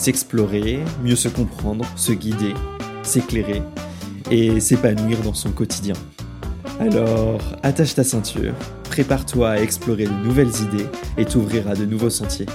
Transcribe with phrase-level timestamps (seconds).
[0.00, 2.54] s'explorer, mieux se comprendre, se guider,
[3.02, 3.60] s'éclairer
[4.30, 5.92] et s'épanouir dans son quotidien.
[6.78, 10.86] Alors, attache ta ceinture, prépare-toi à explorer de nouvelles idées
[11.18, 12.46] et t'ouvrir à de nouveaux sentiers.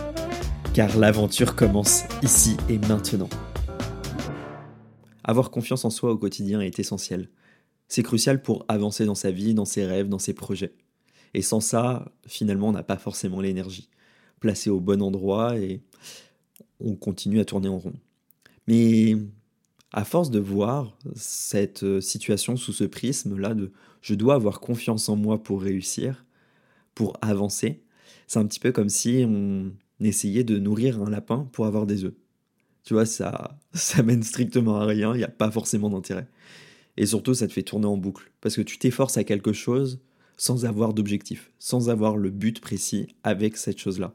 [0.73, 3.29] Car l'aventure commence ici et maintenant.
[5.23, 7.29] Avoir confiance en soi au quotidien est essentiel.
[7.87, 10.73] C'est crucial pour avancer dans sa vie, dans ses rêves, dans ses projets.
[11.35, 13.91] Et sans ça, finalement, on n'a pas forcément l'énergie.
[14.39, 15.83] Placée au bon endroit et
[16.79, 17.93] on continue à tourner en rond.
[18.67, 19.15] Mais
[19.91, 25.09] à force de voir cette euh, situation sous ce prisme-là de je dois avoir confiance
[25.09, 26.25] en moi pour réussir,
[26.93, 27.81] pour avancer,
[28.27, 32.03] c'est un petit peu comme si on essayait de nourrir un lapin pour avoir des
[32.03, 32.13] œufs.
[32.83, 36.27] Tu vois, ça, ça mène strictement à rien, il n'y a pas forcément d'intérêt.
[36.97, 39.99] Et surtout, ça te fait tourner en boucle, parce que tu t'efforces à quelque chose
[40.37, 44.13] sans avoir d'objectif, sans avoir le but précis avec cette chose-là.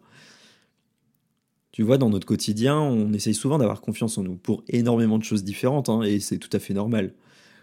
[1.72, 5.24] Tu vois, dans notre quotidien, on essaye souvent d'avoir confiance en nous pour énormément de
[5.24, 7.14] choses différentes, hein, et c'est tout à fait normal.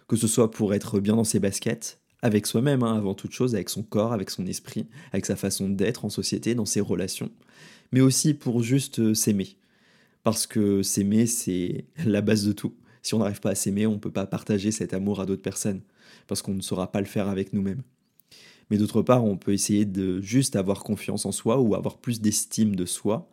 [0.07, 3.53] Que ce soit pour être bien dans ses baskets, avec soi-même, hein, avant toute chose,
[3.53, 7.29] avec son corps, avec son esprit, avec sa façon d'être en société, dans ses relations,
[7.91, 9.57] mais aussi pour juste euh, s'aimer.
[10.23, 12.73] Parce que s'aimer, c'est la base de tout.
[13.01, 15.41] Si on n'arrive pas à s'aimer, on ne peut pas partager cet amour à d'autres
[15.41, 15.81] personnes,
[16.27, 17.83] parce qu'on ne saura pas le faire avec nous-mêmes.
[18.69, 22.19] Mais d'autre part, on peut essayer de juste avoir confiance en soi ou avoir plus
[22.19, 23.29] d'estime de soi,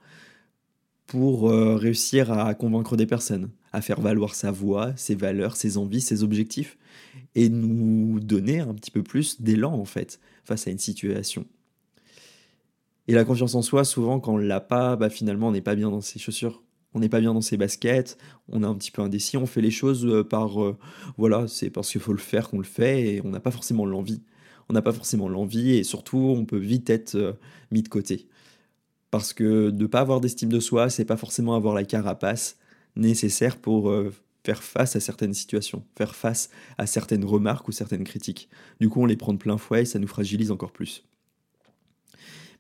[1.07, 5.77] pour euh, réussir à convaincre des personnes, à faire valoir sa voix, ses valeurs, ses
[5.77, 6.79] envies, ses objectifs,
[7.35, 11.47] et nous donner un petit peu plus d'élan en fait face à une situation.
[13.07, 15.75] Et la confiance en soi, souvent quand on l'a pas, bah, finalement on n'est pas
[15.75, 16.63] bien dans ses chaussures,
[16.95, 18.17] on n'est pas bien dans ses baskets,
[18.49, 20.79] on est un petit peu indécis, on fait les choses euh, par euh,
[21.19, 23.85] voilà, c'est parce qu'il faut le faire qu'on le fait et on n'a pas forcément
[23.85, 24.23] l'envie.
[24.71, 27.37] On n'a pas forcément l'envie et surtout on peut vite être
[27.71, 28.29] mis de côté.
[29.15, 32.57] Parce que ne pas avoir d'estime de soi, c'est pas forcément avoir la carapace
[32.97, 38.03] nécessaire pour euh, faire face à certaines situations, faire face à certaines remarques ou certaines
[38.03, 38.49] critiques.
[38.81, 41.05] Du coup, on les prend de plein fouet et ça nous fragilise encore plus.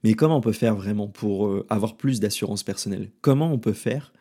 [0.04, 3.10] Mais comment on peut faire vraiment pour euh, avoir plus d'assurance personnelle?
[3.20, 4.12] Comment on peut faire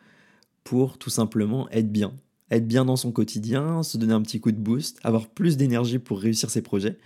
[0.64, 2.14] pour tout simplement être bien?
[2.50, 6.00] Être bien dans son quotidien, se donner un petit coup de boost, avoir plus d'énergie
[6.00, 6.98] pour réussir ses projets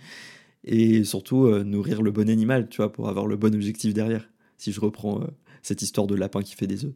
[0.63, 4.27] et surtout euh, nourrir le bon animal, tu vois, pour avoir le bon objectif derrière
[4.59, 5.27] si je reprends euh,
[5.63, 6.93] cette histoire de lapin qui fait des œufs.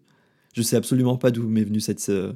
[0.53, 2.33] Je sais absolument pas d'où m'est venue cette euh,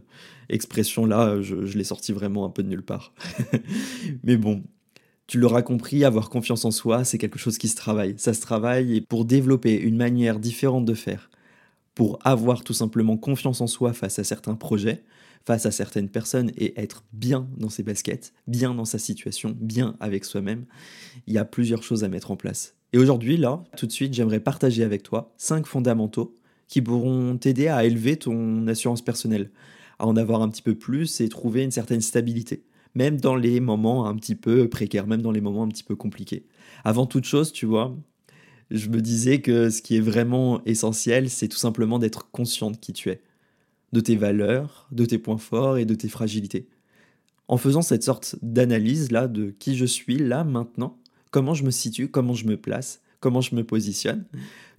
[0.50, 3.14] expression-là, je, l'ai sortie vraiment un peu de nulle part.
[4.24, 4.64] Mais bon,
[5.28, 8.16] tu l'auras compris, avoir confiance en soi, c'est quelque chose qui se travaille.
[8.18, 11.30] Ça se travaille et pour développer une manière différente de faire,
[11.94, 15.04] pour avoir tout simplement confiance en soi face à certains projets,
[15.46, 19.96] face à certaines personnes et être bien dans ses baskets, bien dans sa situation, bien
[20.00, 20.66] avec soi-même,
[21.28, 22.77] il y a plusieurs choses à mettre en place.
[22.94, 26.36] Et aujourd'hui, là, tout de suite, j'aimerais partager avec toi cinq fondamentaux
[26.68, 29.52] qui pourront t'aider à élever ton assurance personnelle,
[30.00, 32.64] à en avoir un petit peu plus et trouver une certaine stabilité,
[32.96, 35.96] même dans les moments un petit peu précaires, même dans les moments un petit peu
[35.96, 36.46] compliqués.
[36.84, 37.96] Avant toute chose, tu vois,
[38.72, 42.78] je me disais que ce qui est vraiment essentiel, c'est tout simplement d'être conscient de
[42.78, 43.22] qui tu es,
[43.94, 46.68] de tes valeurs, de tes points forts et de tes fragilités.
[47.48, 50.98] En faisant cette sorte d'analyse là de qui je suis là maintenant,
[51.32, 54.26] comment je me situe, comment je me place, comment je me positionne,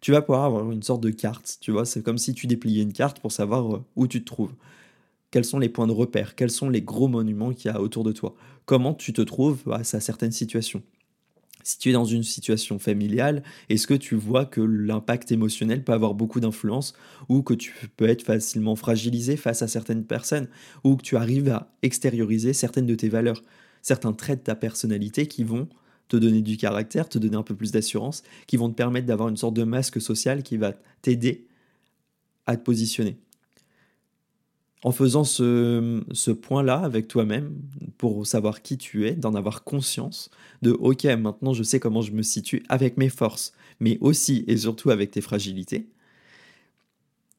[0.00, 2.82] tu vas pouvoir avoir une sorte de carte, tu vois, c'est comme si tu dépliais
[2.82, 4.54] une carte pour savoir euh, où tu te trouves.
[5.30, 8.04] Quels sont les points de repère, quels sont les gros monuments qu'il y a autour
[8.04, 10.82] de toi, comment tu te trouves face à certaines situations.
[11.64, 15.92] Si tu es dans une situation familiale, est-ce que tu vois que l'impact émotionnel peut
[15.92, 16.94] avoir beaucoup d'influence
[17.28, 20.48] ou que tu peux être facilement fragilisé face à certaines personnes
[20.82, 23.42] ou que tu arrives à extérioriser certaines de tes valeurs,
[23.82, 25.68] certains traits de ta personnalité qui vont
[26.08, 29.28] te donner du caractère, te donner un peu plus d'assurance, qui vont te permettre d'avoir
[29.28, 30.72] une sorte de masque social qui va
[31.02, 31.46] t'aider
[32.46, 33.18] à te positionner.
[34.84, 37.52] En faisant ce, ce point-là avec toi-même,
[37.98, 40.30] pour savoir qui tu es, d'en avoir conscience,
[40.62, 44.56] de OK, maintenant je sais comment je me situe avec mes forces, mais aussi et
[44.56, 45.88] surtout avec tes fragilités,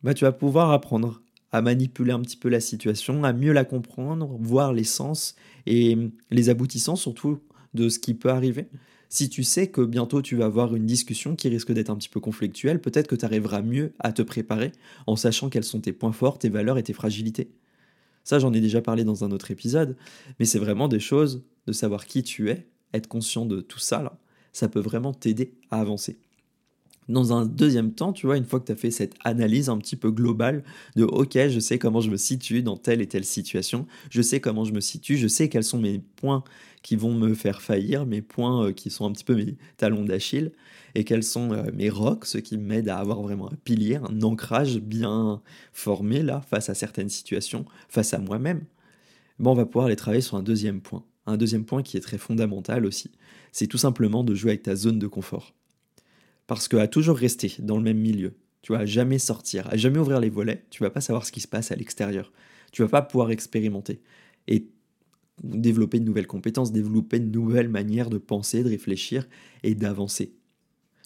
[0.04, 3.66] bah, tu vas pouvoir apprendre à manipuler un petit peu la situation, à mieux la
[3.66, 5.98] comprendre, voir les sens et
[6.30, 7.40] les aboutissants surtout
[7.74, 8.68] de ce qui peut arriver.
[9.10, 12.10] Si tu sais que bientôt tu vas avoir une discussion qui risque d'être un petit
[12.10, 14.72] peu conflictuelle, peut-être que tu arriveras mieux à te préparer
[15.08, 17.50] en sachant quels sont tes points forts, tes valeurs et tes fragilités.
[18.24, 19.98] Ça, j'en ai déjà parlé dans un autre épisode,
[20.40, 24.04] mais c'est vraiment des choses de savoir qui tu es, être conscient de tout ça,
[24.04, 24.20] là,
[24.54, 26.20] ça peut vraiment t'aider à avancer.
[27.10, 29.80] Dans un deuxième temps, tu vois, une fois que tu as fait cette analyse un
[29.80, 30.64] petit peu globale
[30.96, 34.40] de OK, je sais comment je me situe dans telle et telle situation, je sais
[34.40, 36.44] comment je me situe, je sais quels sont mes points
[36.84, 40.06] qui vont me faire faillir, mes points euh, qui sont un petit peu mes talons
[40.06, 40.52] d'Achille,
[40.94, 44.22] et quels sont euh, mes rocs, ce qui m'aide à avoir vraiment un pilier, un
[44.22, 45.42] ancrage bien
[45.74, 48.66] formé là, face à certaines situations, face à moi-même.
[49.40, 51.04] Bon, on va pouvoir aller travailler sur un deuxième point.
[51.26, 53.12] Un deuxième point qui est très fondamental aussi,
[53.52, 55.56] c'est tout simplement de jouer avec ta zone de confort.
[56.50, 60.20] Parce qu'à toujours rester dans le même milieu, tu vas jamais sortir, à jamais ouvrir
[60.20, 62.34] les volets, tu vas pas savoir ce qui se passe à l'extérieur.
[62.72, 64.02] Tu vas pas pouvoir expérimenter
[64.48, 64.66] et
[65.44, 69.28] développer de nouvelles compétences, développer de nouvelles manières de penser, de réfléchir
[69.62, 70.34] et d'avancer.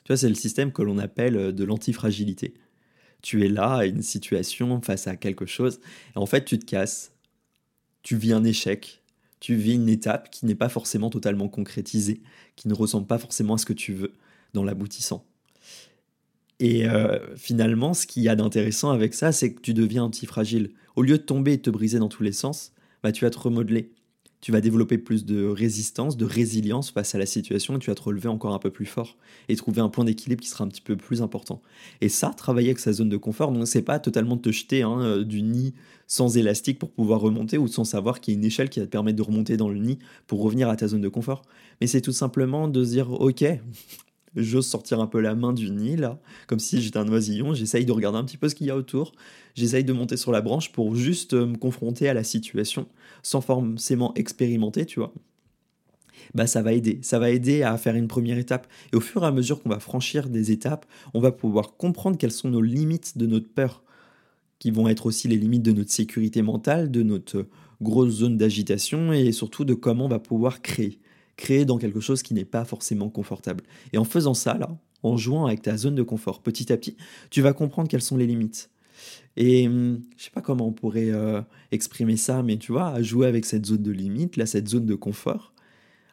[0.06, 2.54] Tu vois, c'est le système que l'on appelle euh, de l'antifragilité.
[3.22, 5.82] Tu es là à une situation face à quelque chose
[6.16, 7.12] et en fait tu te casses,
[8.02, 9.04] tu vis un échec,
[9.42, 12.22] tu vis une étape qui n'est pas forcément totalement concrétisée,
[12.56, 14.14] qui ne ressemble pas forcément à ce que tu veux
[14.54, 15.26] dans l'aboutissant.
[16.60, 20.72] Et euh, finalement, ce qu'il y a d'intéressant avec ça, c'est que tu deviens anti-fragile.
[20.96, 22.74] Au lieu de tomber et de te briser dans tous les sens,
[23.04, 23.92] bah, tu vas te remodeler.
[24.42, 27.96] Tu vas développer plus de résistance, de résilience face à la situation et tu vas
[27.96, 29.16] te relever encore un peu plus fort
[29.48, 31.62] et trouver un point d'équilibre qui sera un petit peu plus important.
[32.02, 35.00] Et ça, travailler avec sa zone de confort, donc c'est pas totalement te jeter hein,
[35.00, 35.74] euh, du nid
[36.08, 38.86] sans élastique pour pouvoir remonter ou sans savoir qu'il y a une échelle qui va
[38.86, 39.98] te permettre de remonter dans le nid
[40.28, 41.44] pour revenir à ta zone de confort.
[41.80, 43.46] Mais c'est tout simplement de se dire, ok,
[44.36, 47.86] j'ose sortir un peu la main du nid là, comme si j'étais un oisillon, j'essaye
[47.86, 49.14] de regarder un petit peu ce qu'il y a autour,
[49.56, 52.88] j'essaye de monter sur la branche pour juste euh, me confronter à la situation,
[53.22, 55.14] sans forcément expérimenter, tu vois.
[56.34, 58.68] Bah ça va aider, ça va aider à faire une première étape.
[58.92, 62.18] Et au fur et à mesure qu'on va franchir des étapes, on va pouvoir comprendre
[62.18, 63.84] quelles sont nos limites de notre peur,
[64.60, 67.46] qui vont être aussi les limites de notre sécurité mentale, de notre
[67.82, 71.00] grosse zone d'agitation et surtout de comment on va pouvoir créer
[71.36, 73.64] créer dans quelque chose qui n'est pas forcément confortable.
[73.92, 74.70] Et en faisant ça, là,
[75.04, 76.96] en jouant avec ta zone de confort petit à petit,
[77.30, 78.70] tu vas comprendre quelles sont les limites.
[79.36, 81.42] Et hum, je sais pas comment on pourrait euh,
[81.72, 84.96] exprimer ça, mais tu vois, jouer avec cette zone de limite, là, cette zone de
[84.96, 85.54] confort,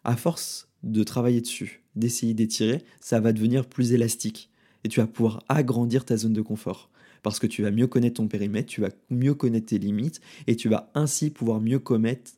[0.05, 4.51] à force de travailler dessus, d'essayer d'étirer, ça va devenir plus élastique.
[4.85, 6.91] Et tu vas pouvoir agrandir ta zone de confort.
[7.23, 10.57] Parce que tu vas mieux connaître ton périmètre, tu vas mieux connaître tes limites, et
[10.57, 12.31] tu vas ainsi pouvoir mieux commettre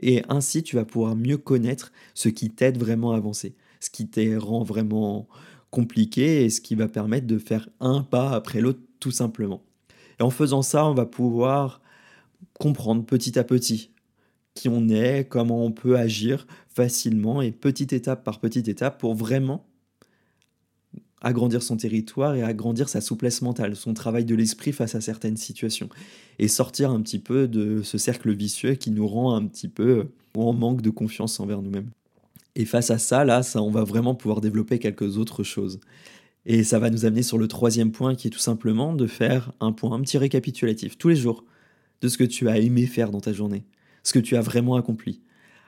[0.00, 4.08] et ainsi, tu vas pouvoir mieux connaître ce qui t'aide vraiment à avancer, ce qui
[4.08, 5.28] te rend vraiment
[5.70, 9.62] compliqué et ce qui va permettre de faire un pas après l'autre tout simplement.
[10.18, 11.80] Et en faisant ça, on va pouvoir
[12.58, 13.90] comprendre petit à petit
[14.54, 19.14] qui on est, comment on peut agir facilement et petite étape par petite étape pour
[19.14, 19.64] vraiment
[21.20, 25.36] agrandir son territoire et agrandir sa souplesse mentale, son travail de l'esprit face à certaines
[25.36, 25.88] situations,
[26.38, 30.08] et sortir un petit peu de ce cercle vicieux qui nous rend un petit peu
[30.34, 31.90] en manque de confiance envers nous-mêmes.
[32.56, 35.80] Et face à ça, là, ça, on va vraiment pouvoir développer quelques autres choses.
[36.46, 39.52] Et ça va nous amener sur le troisième point qui est tout simplement de faire
[39.60, 41.44] un point, un petit récapitulatif tous les jours
[42.00, 43.64] de ce que tu as aimé faire dans ta journée,
[44.02, 45.20] ce que tu as vraiment accompli.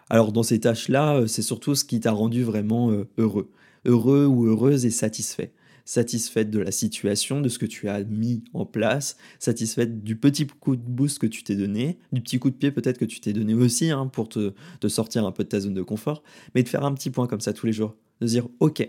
[0.09, 3.51] Alors dans ces tâches-là, c'est surtout ce qui t'a rendu vraiment euh, heureux
[3.85, 5.53] heureux ou heureuse et satisfait.
[5.85, 10.47] Satisfaite de la situation, de ce que tu as mis en place, satisfaite du petit
[10.47, 13.21] coup de boost que tu t'es donné, du petit coup de pied peut-être que tu
[13.21, 16.23] t'es donné aussi hein, pour te, te sortir un peu de ta zone de confort,
[16.55, 17.97] mais de faire un petit point comme ça tous les jours.
[18.21, 18.89] De dire, ok,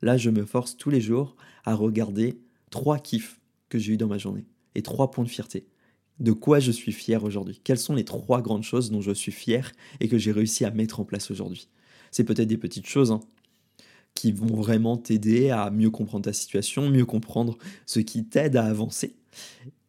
[0.00, 2.40] là je me force tous les jours à regarder
[2.70, 5.66] trois kiffs que j'ai eu dans ma journée et trois points de fierté.
[6.20, 7.60] De quoi je suis fier aujourd'hui?
[7.62, 10.70] Quelles sont les trois grandes choses dont je suis fier et que j'ai réussi à
[10.70, 11.68] mettre en place aujourd'hui?
[12.10, 13.20] C'est peut-être des petites choses, hein,
[14.18, 17.56] qui vont vraiment t'aider à mieux comprendre ta situation, mieux comprendre
[17.86, 19.14] ce qui t'aide à avancer.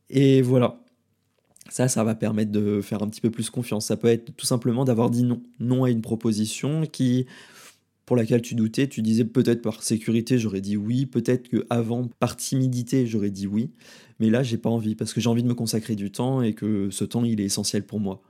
[0.10, 0.80] Et voilà.
[1.70, 3.88] Ça, ça va permettre de faire un petit peu plus confiance.
[3.88, 5.42] Ça peut être tout simplement d'avoir dit non.
[5.60, 7.26] Non à une proposition qui,
[8.06, 12.08] pour laquelle tu doutais, tu disais peut-être par sécurité, j'aurais dit oui, peut-être que avant
[12.20, 13.72] par timidité, j'aurais dit oui,
[14.20, 16.54] mais là, j'ai pas envie parce que j'ai envie de me consacrer du temps et
[16.54, 18.22] que ce temps, il est essentiel pour moi.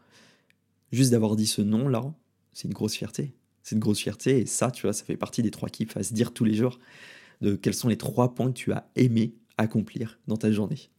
[0.91, 2.13] Juste d'avoir dit ce non là,
[2.53, 3.33] c'est une grosse fierté.
[3.63, 6.03] C'est une grosse fierté et ça, tu vois, ça fait partie des trois kiffs à
[6.03, 6.79] se dire tous les jours
[7.41, 10.89] de quels sont les trois points que tu as aimé accomplir dans ta journée.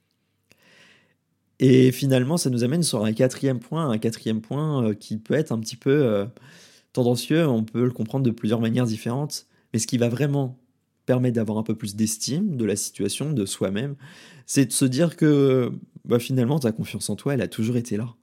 [1.58, 5.34] Et finalement, ça nous amène sur un quatrième point, un quatrième point euh, qui peut
[5.34, 6.24] être un petit peu euh,
[6.94, 10.58] tendancieux, on peut le comprendre de plusieurs manières différentes, mais ce qui va vraiment
[11.04, 13.96] permettre d'avoir un peu plus d'estime de la situation, de soi-même,
[14.46, 15.72] c'est de se dire que
[16.06, 18.14] bah, finalement, ta confiance en toi, elle a toujours été là.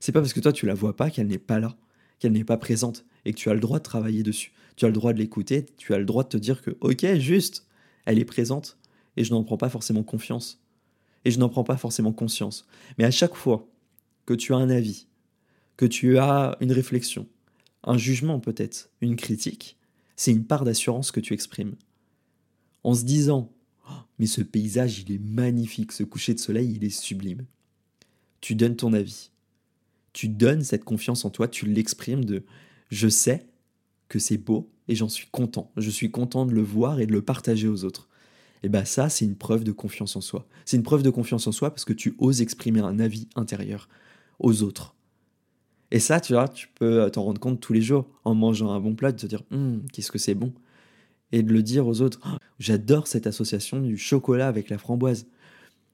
[0.00, 1.76] C'est pas parce que toi, tu la vois pas qu'elle n'est pas là,
[2.24, 4.54] qu'elle n'est pas présente et que tu as le droit de travailler dessus.
[4.76, 7.04] Tu as le droit de l'écouter, tu as le droit de te dire que, ok,
[7.16, 7.66] juste,
[8.06, 8.78] elle est présente
[9.18, 10.64] et je n'en prends pas forcément confiance.
[11.26, 12.66] Et je n'en prends pas forcément conscience.
[12.96, 13.68] Mais à chaque fois
[14.24, 15.06] que tu as un avis,
[15.76, 17.28] que tu as une réflexion,
[17.82, 19.76] un jugement peut-être, une critique,
[20.16, 21.76] c'est une part d'assurance que tu exprimes.
[22.84, 23.52] En se disant
[23.90, 27.44] oh, Mais ce paysage, il est magnifique, ce coucher de soleil, il est sublime.
[28.40, 29.30] Tu donnes ton avis.
[30.14, 32.44] Tu donnes cette confiance en toi, tu l'exprimes de
[32.90, 33.46] Je sais
[34.08, 35.70] que c'est beau et j'en suis content.
[35.76, 38.08] Je suis content de le voir et de le partager aux autres.
[38.62, 40.46] Et bien ça, c'est une preuve de confiance en soi.
[40.64, 43.88] C'est une preuve de confiance en soi parce que tu oses exprimer un avis intérieur
[44.38, 44.94] aux autres.
[45.90, 48.80] Et ça, tu vois, tu peux t'en rendre compte tous les jours en mangeant un
[48.80, 50.52] bon plat, de te dire hum, qu'est-ce que c'est bon?
[51.32, 55.26] Et de le dire aux autres oh, j'adore cette association du chocolat avec la framboise.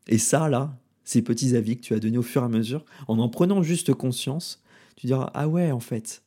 [0.07, 0.79] Et ça, là,
[1.11, 3.65] ces petits avis que tu as donnés au fur et à mesure, en en prenant
[3.65, 4.63] juste conscience,
[4.95, 6.23] tu diras ah ouais, en fait,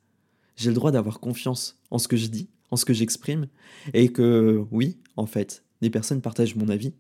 [0.58, 3.48] j'ai le droit d'avoir confiance en ce que je dis, en ce que j'exprime,
[3.94, 6.92] et que oui, en fait, des personnes partagent mon avis,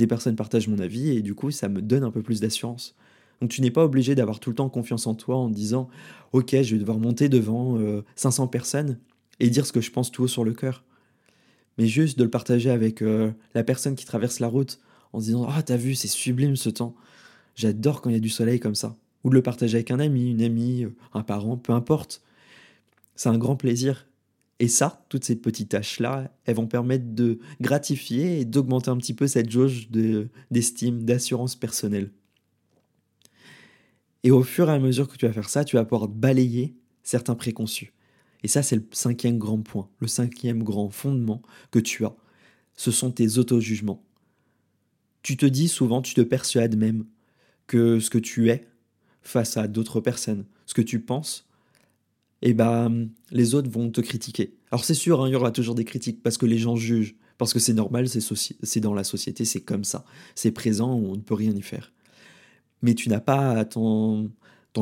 [0.00, 2.96] des personnes partagent mon avis, et du coup, ça me donne un peu plus d'assurance.
[3.40, 5.88] Donc tu n'es pas obligé d'avoir tout le temps confiance en toi en disant
[6.32, 7.78] Ok, je vais devoir monter devant
[8.16, 8.98] 500 euh, personnes
[9.38, 10.82] et dire ce que je pense tout haut sur le cœur.
[11.78, 14.80] Mais juste de le partager avec euh, la personne qui traverse la route
[15.12, 16.96] en se disant Ah, t'as vu, c'est sublime ce temps.
[17.54, 18.96] J'adore quand il y a du soleil comme ça.
[19.24, 22.22] Ou de le partager avec un ami, une amie, euh, un parent, peu importe.
[23.16, 24.06] C'est un grand plaisir.
[24.60, 29.14] Et ça, toutes ces petites tâches-là, elles vont permettre de gratifier et d'augmenter un petit
[29.14, 29.88] peu cette jauge
[30.50, 32.10] d'estime, d'assurance personnelle.
[34.22, 36.74] Et au fur et à mesure que tu vas faire ça, tu vas pouvoir balayer
[37.02, 37.94] certains préconçus.
[38.42, 42.14] Et ça, c'est le cinquième grand point, le cinquième grand fondement que tu as.
[42.74, 44.02] Ce sont tes auto-jugements.
[45.22, 47.04] Tu te dis souvent, tu te persuades même
[47.70, 48.66] que ce que tu es
[49.22, 51.46] face à d'autres personnes, ce que tu penses,
[52.42, 54.54] eh ben, les autres vont te critiquer.
[54.72, 57.14] Alors c'est sûr, hein, il y aura toujours des critiques parce que les gens jugent,
[57.38, 61.20] parce que c'est normal, c'est dans la société, c'est comme ça, c'est présent, on ne
[61.20, 61.92] peut rien y faire
[62.82, 64.30] mais tu n'as pas à t'en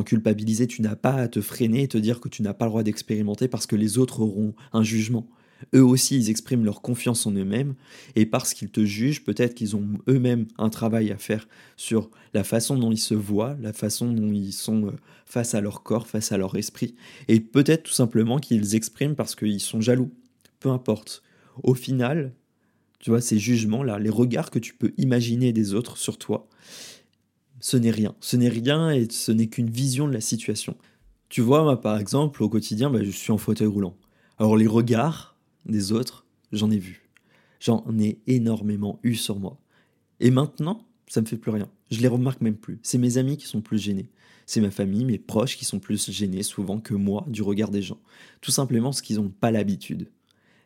[0.05, 2.71] culpabiliser, tu n'as pas à te freiner et te dire que tu n'as pas le
[2.71, 5.29] droit d'expérimenter parce que les autres auront un jugement.
[5.75, 7.75] Eux aussi, ils expriment leur confiance en eux-mêmes,
[8.17, 12.45] et parce qu'ils te jugent, peut-être qu'ils ont eux-mêmes un travail à faire sur la
[12.45, 14.93] façon dont ils se voient, la façon dont ils sont euh,
[15.27, 16.95] face à leur corps, face à leur esprit,
[17.29, 20.11] et peut-être tout simplement qu'ils expriment parce qu'ils sont jaloux.
[20.61, 21.23] Peu importe.
[21.63, 22.33] Au final,
[22.99, 26.49] tu vois, ces jugements-là, les regards que tu peux imaginer des autres sur toi,
[27.61, 28.15] ce n'est rien.
[28.21, 30.77] Ce n'est rien et ce n'est qu'une vision de la situation.
[31.29, 33.97] Tu vois, moi, par exemple, au quotidien, bah, je suis en fauteuil roulant.
[34.39, 35.37] Alors, les regards
[35.69, 37.09] des autres, j'en ai vu.
[37.61, 39.59] J'en ai énormément eu sur moi.
[40.21, 41.69] Et maintenant, ça me fait plus rien.
[41.91, 42.79] Je les remarque même plus.
[42.83, 44.11] C'est mes amis qui sont plus gênés.
[44.47, 47.83] C'est ma famille, mes proches qui sont plus gênés souvent que moi du regard des
[47.83, 48.01] gens.
[48.41, 50.09] Tout simplement parce qu'ils n'ont pas l'habitude.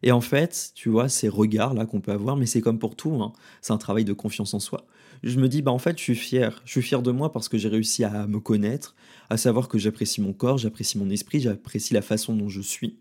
[0.03, 3.23] Et en fait, tu vois, ces regards-là qu'on peut avoir, mais c'est comme pour tout,
[3.23, 3.33] hein.
[3.61, 4.85] c'est un travail de confiance en soi
[5.23, 6.63] je me dis, bah en fait, je suis fier.
[6.65, 8.95] Je suis fier de moi parce que j'ai réussi à me connaître,
[9.31, 12.99] à savoir que j'apprécie mon corps, j'apprécie mon esprit, j'apprécie la façon dont je suis.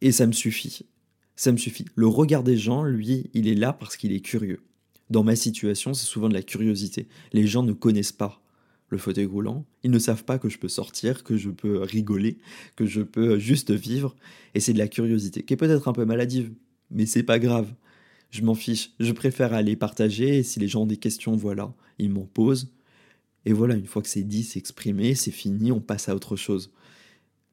[0.00, 0.86] Et ça me suffit.
[1.36, 1.84] Ça me suffit.
[1.94, 4.62] Le regard des gens, lui, il est là parce qu'il est curieux.
[5.10, 7.06] Dans ma situation, c'est souvent de la curiosité.
[7.32, 8.42] Les gens ne connaissent pas
[8.88, 9.64] le fauteuil roulant.
[9.82, 12.38] Ils ne savent pas que je peux sortir, que je peux rigoler,
[12.74, 14.16] que je peux juste vivre.
[14.54, 16.52] Et c'est de la curiosité, qui est peut-être un peu maladive,
[16.90, 17.72] mais c'est pas grave
[18.30, 18.92] je m'en fiche.
[19.00, 20.38] Je préfère aller partager.
[20.38, 22.72] Et si les gens ont des questions, voilà, ils m'en posent.
[23.44, 26.36] Et voilà, une fois que c'est dit, c'est exprimé, c'est fini, on passe à autre
[26.36, 26.72] chose.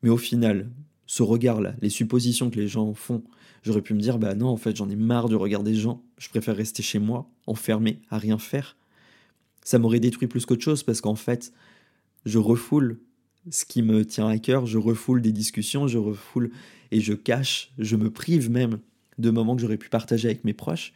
[0.02, 0.70] Mais au final,
[1.14, 3.22] ce regard-là, les suppositions que les gens font,
[3.62, 6.02] j'aurais pu me dire, bah non, en fait, j'en ai marre du regard des gens.
[6.18, 8.76] Je préfère rester chez moi, enfermé, à rien faire.
[9.64, 11.54] Ça m'aurait détruit plus qu'autre chose parce qu'en fait,
[12.26, 13.00] je refoule
[13.52, 16.50] ce qui me tient à cœur, je refoule des discussions, je refoule
[16.90, 18.80] et je cache, je me prive même
[19.20, 20.94] de moments que j'aurais pu partager avec mes proches.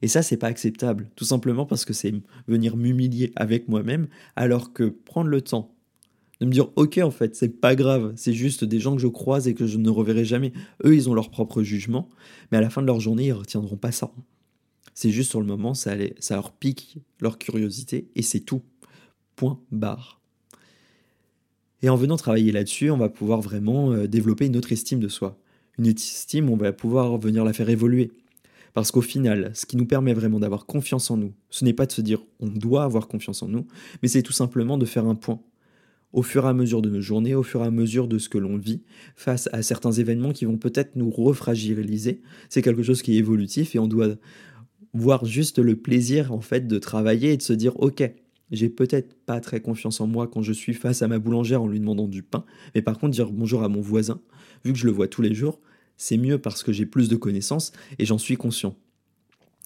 [0.00, 2.14] Et ça, c'est pas acceptable, tout simplement parce que c'est
[2.46, 5.74] venir m'humilier avec moi-même, alors que prendre le temps
[6.40, 9.08] de me dire, ok, en fait, c'est pas grave, c'est juste des gens que je
[9.08, 10.52] croise et que je ne reverrai jamais.
[10.84, 12.08] Eux, ils ont leur propre jugement,
[12.50, 14.12] mais à la fin de leur journée, ils retiendront pas ça.
[14.94, 18.62] C'est juste sur le moment, ça, ça leur pique leur curiosité et c'est tout.
[19.36, 20.20] Point barre.
[21.82, 25.08] Et en venant travailler là-dessus, on va pouvoir vraiment euh, développer une autre estime de
[25.08, 25.38] soi
[25.78, 28.10] une estime, on va pouvoir venir la faire évoluer.
[28.74, 31.86] Parce qu'au final, ce qui nous permet vraiment d'avoir confiance en nous, ce n'est pas
[31.86, 33.66] de se dire on doit avoir confiance en nous,
[34.02, 35.40] mais c'est tout simplement de faire un point.
[36.12, 38.28] Au fur et à mesure de nos journées, au fur et à mesure de ce
[38.28, 38.82] que l'on vit,
[39.14, 43.74] face à certains événements qui vont peut-être nous refragiliser, c'est quelque chose qui est évolutif
[43.74, 44.16] et on doit
[44.94, 48.10] voir juste le plaisir en fait de travailler et de se dire ok,
[48.50, 51.68] j'ai peut-être pas très confiance en moi quand je suis face à ma boulangère en
[51.68, 54.20] lui demandant du pain, mais par contre dire bonjour à mon voisin,
[54.64, 55.60] vu que je le vois tous les jours,
[55.98, 58.76] c'est mieux parce que j'ai plus de connaissances et j'en suis conscient.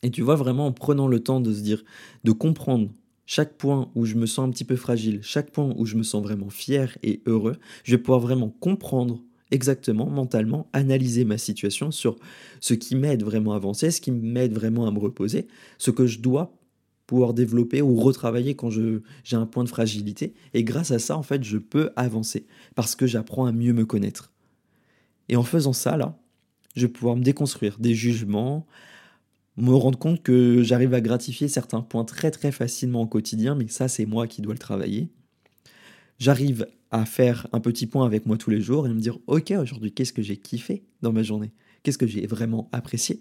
[0.02, 1.84] Et tu vois vraiment en prenant le temps de se dire,
[2.24, 2.90] de comprendre
[3.26, 6.02] chaque point où je me sens un petit peu fragile, chaque point où je me
[6.02, 11.90] sens vraiment fier et heureux, je vais pouvoir vraiment comprendre exactement, mentalement, analyser ma situation
[11.90, 12.16] sur
[12.60, 15.46] ce qui m'aide vraiment à avancer, ce qui m'aide vraiment à me reposer,
[15.78, 16.56] ce que je dois
[17.06, 20.32] pouvoir développer ou retravailler quand j'ai un point de fragilité.
[20.54, 23.84] Et grâce à ça, en fait, je peux avancer parce que j'apprends à mieux me
[23.84, 24.32] connaître.
[25.28, 26.18] Et en faisant ça, là,
[26.74, 28.66] je vais pouvoir me déconstruire des jugements,
[29.56, 33.68] me rendre compte que j'arrive à gratifier certains points très très facilement au quotidien, mais
[33.68, 35.10] ça c'est moi qui dois le travailler.
[36.18, 39.52] J'arrive à faire un petit point avec moi tous les jours et me dire ok
[39.52, 43.20] aujourd'hui qu'est-ce que j'ai kiffé dans ma journée, qu'est-ce que j'ai vraiment apprécié?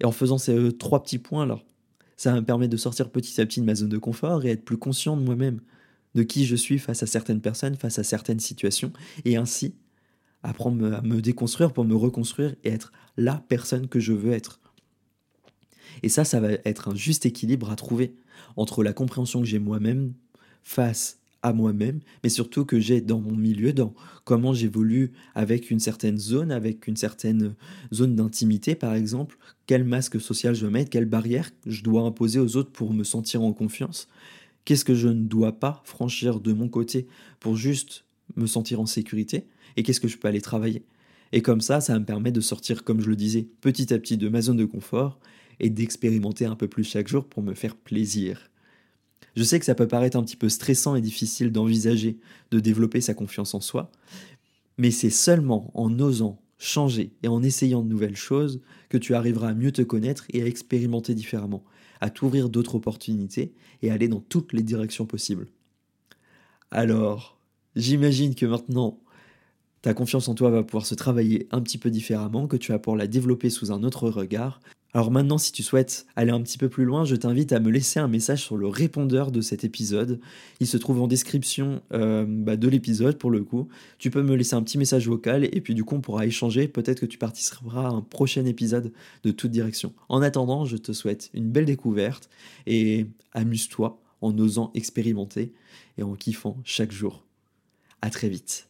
[0.00, 1.58] Et en faisant ces euh, trois petits points là,
[2.16, 4.64] ça me permet de sortir petit à petit de ma zone de confort et être
[4.64, 5.60] plus conscient de moi-même,
[6.14, 8.92] de qui je suis face à certaines personnes, face à certaines situations,
[9.24, 9.74] et ainsi
[10.42, 14.60] apprendre à me déconstruire pour me reconstruire et être la personne que je veux être.
[16.02, 18.14] Et ça, ça va être un juste équilibre à trouver
[18.56, 20.12] entre la compréhension que j'ai moi-même
[20.62, 25.78] face à moi-même, mais surtout que j'ai dans mon milieu, dans comment j'évolue avec une
[25.78, 27.54] certaine zone, avec une certaine
[27.94, 32.56] zone d'intimité par exemple, quel masque social je mets, quelle barrière je dois imposer aux
[32.56, 34.08] autres pour me sentir en confiance,
[34.64, 37.06] qu'est-ce que je ne dois pas franchir de mon côté
[37.38, 40.84] pour juste me sentir en sécurité, et qu'est-ce que je peux aller travailler.
[41.32, 44.16] Et comme ça, ça me permet de sortir, comme je le disais, petit à petit
[44.16, 45.18] de ma zone de confort
[45.60, 48.50] et d'expérimenter un peu plus chaque jour pour me faire plaisir.
[49.36, 52.18] Je sais que ça peut paraître un petit peu stressant et difficile d'envisager
[52.50, 53.90] de développer sa confiance en soi,
[54.78, 59.50] mais c'est seulement en osant changer et en essayant de nouvelles choses que tu arriveras
[59.50, 61.64] à mieux te connaître et à expérimenter différemment,
[62.00, 65.48] à t'ouvrir d'autres opportunités et à aller dans toutes les directions possibles.
[66.70, 67.38] Alors,
[67.74, 69.00] j'imagine que maintenant,
[69.82, 72.78] ta confiance en toi va pouvoir se travailler un petit peu différemment, que tu vas
[72.78, 74.60] pouvoir la développer sous un autre regard,
[74.96, 77.70] alors maintenant, si tu souhaites aller un petit peu plus loin, je t'invite à me
[77.70, 80.20] laisser un message sur le répondeur de cet épisode.
[80.58, 83.68] Il se trouve en description euh, bah, de l'épisode pour le coup.
[83.98, 86.66] Tu peux me laisser un petit message vocal et puis du coup on pourra échanger.
[86.66, 88.90] Peut-être que tu participeras à un prochain épisode
[89.22, 89.92] de toute direction.
[90.08, 92.30] En attendant, je te souhaite une belle découverte
[92.66, 95.52] et amuse-toi en osant expérimenter
[95.98, 97.22] et en kiffant chaque jour.
[98.00, 98.66] À très vite.